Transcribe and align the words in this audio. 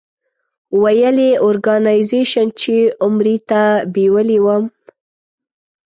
ویل 0.81 1.17
یې 1.27 1.31
اورګنایزیش 1.43 2.31
چې 2.59 2.75
عمرې 3.05 3.37
ته 3.49 3.61
بېولې 3.93 4.39
وم. 4.45 4.63